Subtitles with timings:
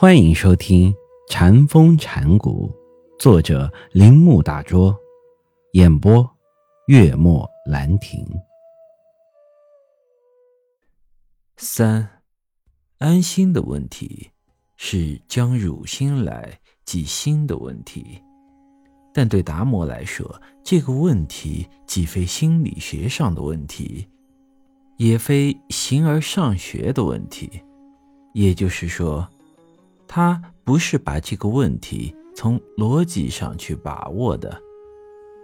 [0.00, 0.92] 欢迎收听
[1.28, 2.70] 《禅风禅谷，
[3.18, 4.96] 作者铃木大拙，
[5.72, 6.24] 演播
[6.86, 8.24] 月末兰亭。
[11.56, 12.08] 三，
[12.98, 14.30] 安心的问题
[14.76, 18.22] 是将汝心来即心的问题，
[19.12, 24.06] 但对达摩来说，这个问题既非心理学上的问题，
[24.96, 27.50] 也非形而上学的问题，
[28.32, 29.28] 也就是说。
[30.08, 34.60] 他不是把这个问题从逻辑上去把握的，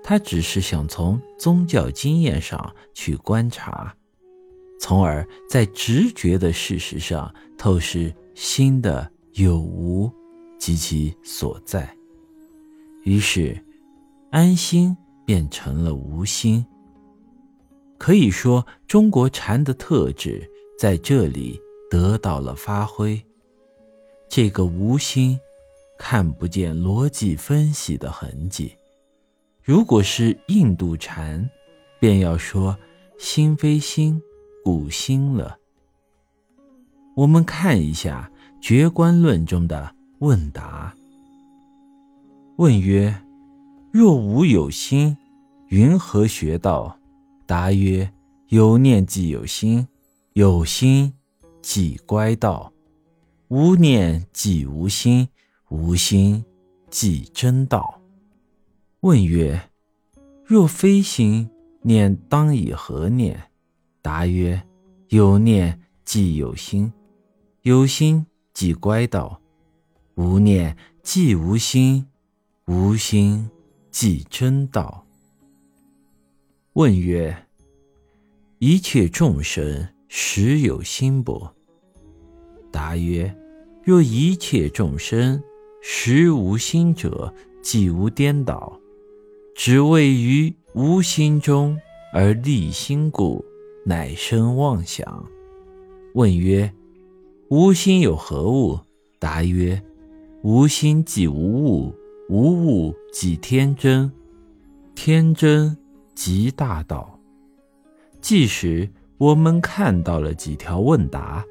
[0.03, 3.95] 他只是想从宗教经验上去观察，
[4.81, 10.11] 从而在直觉的事实上透视心的有无
[10.59, 11.95] 及其所在。
[13.03, 13.63] 于是，
[14.31, 16.65] 安心变成了无心。
[17.99, 23.23] 可以说，中国禅的特质在这里得到了发挥。
[24.37, 25.39] 这个无心，
[25.97, 28.77] 看不见逻辑分析的痕迹。
[29.63, 31.49] 如果是印度禅，
[32.01, 32.77] 便要说
[33.17, 34.21] 心非心，
[34.65, 35.57] 故心了。
[37.15, 38.29] 我们看一下
[38.61, 40.93] 《觉观论》中的问答。
[42.57, 43.17] 问曰：
[43.93, 45.17] 若无有心，
[45.69, 46.99] 云何学道？
[47.47, 48.11] 答曰：
[48.49, 49.87] 有念即有心，
[50.33, 51.15] 有心
[51.63, 52.74] 即乖道。
[53.49, 55.29] 无念即无心，
[55.69, 56.45] 无心
[56.91, 58.01] 即真道。
[59.01, 59.71] 问曰：
[60.45, 61.51] 若非心，
[61.83, 63.51] 念当以何念？
[64.01, 64.63] 答曰：
[65.09, 66.91] 有念即有心，
[67.63, 69.41] 有心即乖道。
[70.15, 72.07] 无念即无心，
[72.65, 73.51] 无心
[73.91, 75.07] 即真道。
[76.73, 77.47] 问曰：
[78.59, 81.47] 一切众生实有心不？
[82.75, 83.33] 答曰。
[83.85, 85.41] 若一切众生
[85.81, 88.81] 实无心者，即无颠倒；
[89.55, 91.79] 只为于无心中
[92.15, 93.45] 而立心故，
[93.85, 95.25] 乃生妄想。
[96.15, 96.73] 问曰：
[97.49, 98.81] 无心有何物？
[99.19, 99.81] 答曰：
[100.43, 101.95] 无心即无物，
[102.31, 104.11] 无物即天真，
[104.95, 105.77] 天真
[106.15, 107.21] 即大道。
[108.23, 111.45] 即使我们看到了几条问答。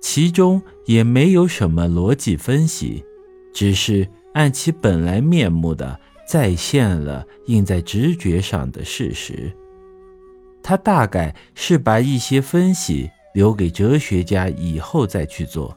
[0.00, 3.04] 其中也没有什么逻辑分析，
[3.52, 9.52] 只是按其本来面目的再现了印在直觉上的事实。
[10.62, 15.76] 他大概是把一些分析留给哲学家以后再去做。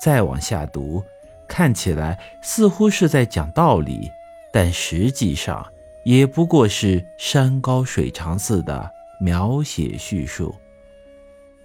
[0.00, 1.02] 再往下读，
[1.48, 4.10] 看起来似乎是在讲道理，
[4.52, 5.64] 但实际上
[6.04, 8.90] 也不过是山高水长似的
[9.20, 10.54] 描写叙述。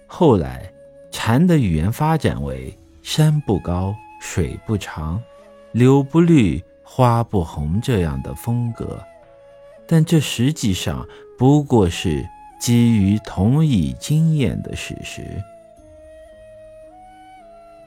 [0.06, 0.72] 后来。
[1.10, 5.20] 禅的语言发展为山不高，水不长，
[5.72, 9.02] 柳不绿，花不红这样的风格，
[9.86, 11.06] 但这实际上
[11.38, 12.28] 不过是
[12.60, 15.22] 基于同一经验的事实。《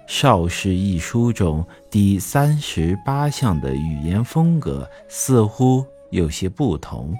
[0.07, 7.15] 邵氏一书》中第三十八项的语言风格似乎有些不同，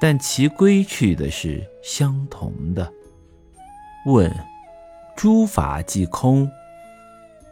[0.00, 2.90] 但其归去的是相同的。
[4.06, 4.32] 问。
[5.16, 6.46] 诸法即空，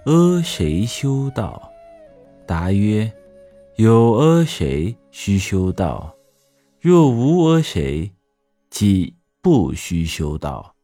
[0.04, 1.72] 阿谁修道？
[2.46, 3.10] 答曰：
[3.76, 6.14] 有阿谁须修道？
[6.78, 8.12] 若无阿谁，
[8.68, 10.74] 即不须修道。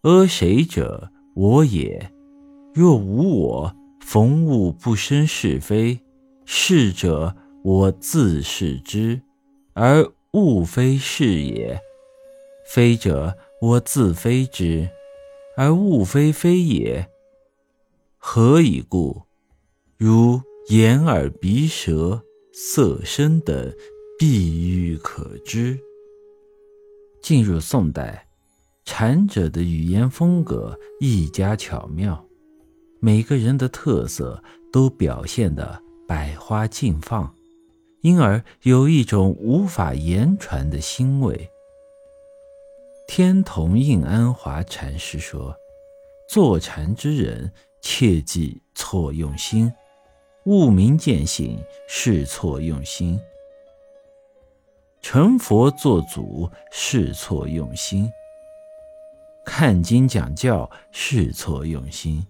[0.00, 2.10] 阿谁者，我也。
[2.74, 6.00] 若无我，逢物不生是非。
[6.44, 9.22] 是者，我自是之，
[9.74, 11.78] 而物非是也；
[12.66, 14.88] 非者，我自非之。
[15.56, 17.06] 而物非非也，
[18.16, 19.22] 何以故？
[19.98, 23.74] 如眼耳鼻舌色声等，
[24.18, 25.78] 必欲可知。
[27.20, 28.26] 进入宋代，
[28.84, 32.26] 禅者的语言风格愈加巧妙，
[32.98, 34.42] 每个人的特色
[34.72, 37.32] 都表现得百花竞放，
[38.00, 41.48] 因而有一种无法言传的欣慰。
[43.06, 45.54] 天童应安华禅师说
[46.28, 47.52] ：“坐禅之人，
[47.82, 49.70] 切忌错用心；
[50.46, 53.18] 悟明见性，是错用心；
[55.02, 58.08] 成佛做祖，是错用心；
[59.44, 62.24] 看经讲教，是错用心；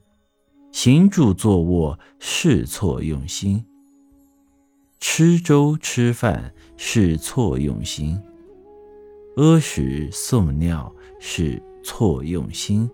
[0.72, 3.64] 行住坐卧，是错用心；
[4.98, 8.20] 吃粥吃饭，是错用心。”
[9.36, 12.88] 阿屎送尿是错用心，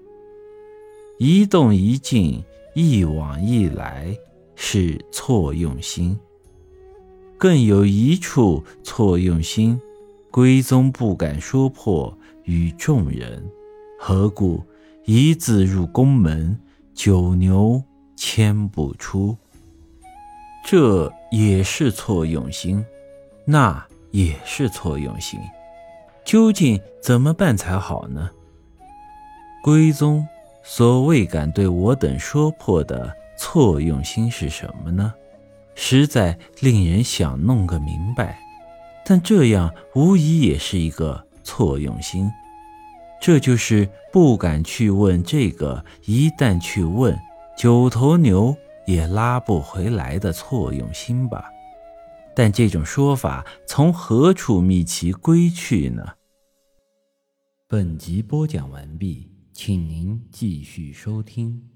[1.19, 2.43] 一动一静
[2.75, 4.17] 一往一来
[4.55, 6.17] 是错用心。
[7.37, 9.81] 更有一处错用心，
[10.31, 13.45] 归宗不敢说破与众人，
[13.99, 14.63] 何故
[15.07, 16.57] 一字入宫门，
[16.95, 17.83] 九牛
[18.15, 19.37] 牵不出？
[20.65, 22.85] 这也是错用心，
[23.45, 25.41] 那也是错用心。
[26.29, 28.29] 究竟怎么办才好呢？
[29.63, 30.29] 归宗
[30.63, 35.15] 所谓敢对我等说破的错用心是什么呢？
[35.75, 38.39] 实在令人想弄个明白。
[39.07, 42.31] 但这样无疑也是一个错用心。
[43.23, 47.19] 这就是不敢去问这个，一旦去问，
[47.57, 48.55] 九头牛
[48.85, 51.47] 也拉不回来的错用心吧。
[52.35, 56.05] 但这种说法从何处觅其归去呢？
[57.71, 61.69] 本集播讲完毕，请您继续收听。